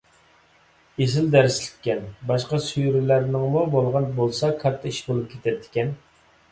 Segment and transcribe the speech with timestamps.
[1.03, 2.01] ئېسىل دەرسلىككەن.
[2.31, 5.97] باشقا سۈرىلەرنىڭمۇ بولغان بولسا كاتتا ئىش بولۇپ كېتەتتىكەن!